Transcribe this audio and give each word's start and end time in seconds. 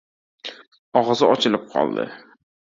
Og‘zi 1.01 1.27
ochilib 1.35 1.69
qoldi. 1.75 2.09